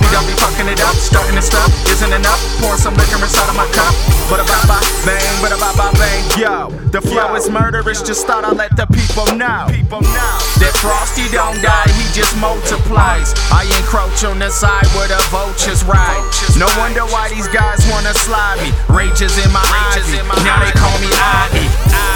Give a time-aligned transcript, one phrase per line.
[0.00, 0.96] we all be fucking it up.
[0.96, 2.40] Starting to stuff isn't enough.
[2.58, 3.94] Pouring some liquor inside of my cup.
[4.28, 6.22] But a bye bang, but a bye bang.
[6.34, 8.02] Yo, the flow is murderous.
[8.02, 9.66] Just thought I'd let the people know.
[9.70, 13.32] People know that Frostie don't die, he just multiplies.
[13.54, 16.22] I encroach on the side where the vultures ride.
[16.58, 18.70] No wonder why these guys wanna slide me.
[18.90, 20.04] Rages in my eyes.
[20.44, 21.69] Now they call me I.E.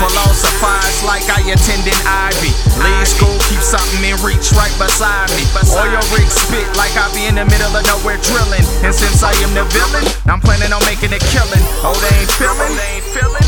[0.04, 2.52] Philosophize like I attended Ivy.
[2.84, 5.48] Leave school, keep something in reach right beside me.
[5.72, 8.60] Oil rig spit like I be in the middle of nowhere drilling.
[8.84, 11.64] And since I am the villain, I'm planning on making a killing.
[11.80, 12.76] Oh, they ain't feeling,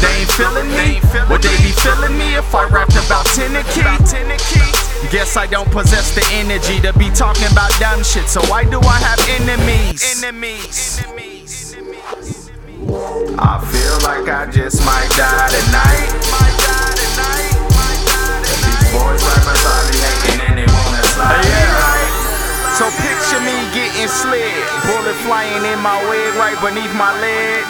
[0.01, 0.96] they ain't feeling me.
[1.29, 3.84] Would they be feeling me if I rapped about Tennessee?
[5.12, 8.32] Guess I don't possess the energy to be talking about dumb shit.
[8.32, 10.24] So why do I have enemies?
[10.24, 11.04] Enemies.
[13.38, 16.46] I feel like I just might die tonight.
[25.27, 27.66] Flying in my wig right beneath my leg.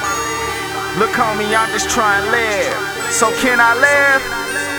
[1.00, 2.76] Look, homie, I'm just trying to live.
[3.08, 4.20] So can I live?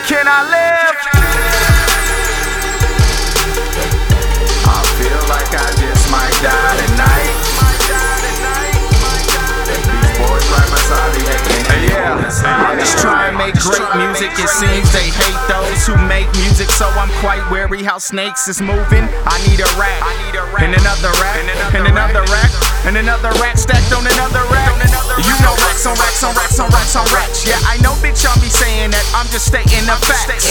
[0.06, 0.96] Can I live?
[4.62, 7.34] I feel like I just might die tonight.
[9.66, 14.32] These boys right beside me and they wanna Just try and make great music.
[14.38, 18.62] It seems they hate those who make music, so I'm quite wary how snakes is
[18.62, 19.06] moving.
[19.26, 20.02] I need a rack,
[20.62, 21.42] and another rack,
[21.74, 22.47] and another rack,
[22.86, 24.70] and another rack stacked on another rack.
[25.18, 27.48] You know racks on racks on racks on racks on racks.
[27.48, 29.06] Yeah, I know, bitch, I'll be saying that.
[29.18, 30.46] I'm just stating the facts.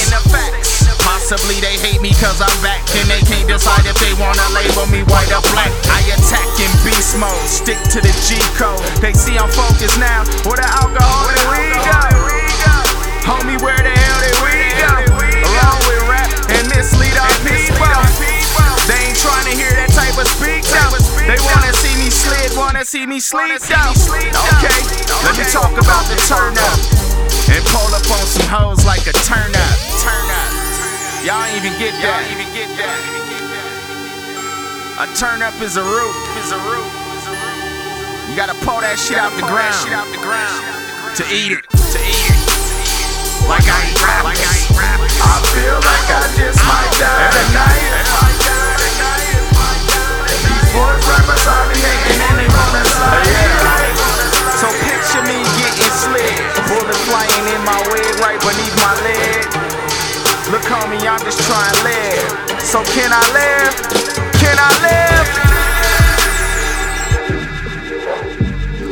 [1.06, 4.86] Possibly they hate me cause I'm back and they can't decide if they wanna label
[4.90, 5.70] me white or black.
[5.90, 8.82] I attack in beast mode, stick to the G code.
[8.98, 10.26] They see I'm focused now.
[10.46, 10.66] Where the
[22.86, 23.90] see me sleep though.
[24.62, 24.78] Okay,
[25.26, 26.78] let me talk about the turn up
[27.50, 29.76] and pull up on some hoes like a turn up.
[30.06, 30.50] Turn up.
[31.26, 32.22] Y'all ain't even get that.
[32.30, 32.94] even get that.
[35.02, 36.14] A turn up is a root.
[36.38, 36.86] Is a root.
[38.30, 39.82] You gotta pull that shit out the ground.
[41.18, 41.66] To eat it.
[41.66, 42.38] To eat it.
[43.50, 44.38] Like I ain't rappers.
[44.38, 45.10] I ain't rapping.
[45.26, 47.82] I feel like I just might die tonight.
[50.38, 52.15] These boys right beside me
[61.16, 62.60] I'm just trying to live.
[62.60, 63.72] So can I live?
[64.36, 65.26] Can I live?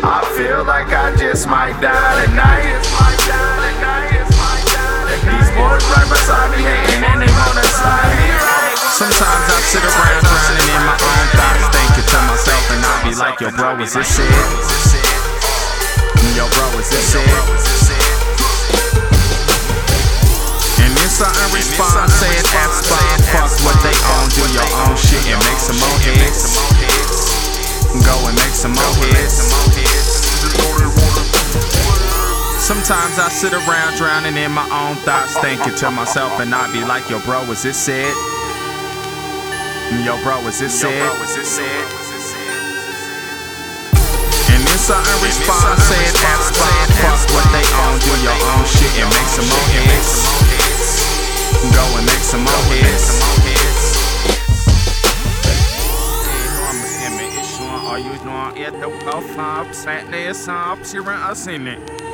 [0.00, 2.80] I feel like I just might die tonight.
[5.20, 8.32] These boys right beside me hating and they wanna slide me.
[8.72, 13.12] Sometimes I sit around drowning in my own thoughts, thinking to myself, and I be
[13.20, 14.32] like, Yo, bro, is this it?
[16.32, 17.83] Yo, bro, is this it?
[32.64, 36.80] Sometimes I sit around drowning in my own thoughts, thinking to myself, and I be
[36.80, 38.16] like, Yo, bro, is this it?
[40.00, 40.96] Yo, bro, is this it?
[44.48, 48.96] And then something respond, saying F bomb, fuck what they own, do your own shit
[48.96, 50.24] and make some more hits.
[51.68, 53.20] Go and make some more hits.
[57.84, 58.72] Are you doing it?
[58.80, 58.88] The
[59.36, 62.13] up, sat there, some cheering us in it.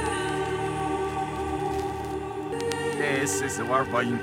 [3.00, 4.18] This is the war for you.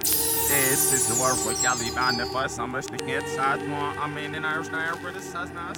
[0.00, 1.52] This is the war for
[2.00, 3.94] on the first, so much to get side more.
[3.96, 5.76] I mean, in Irish, there, for the size, nice.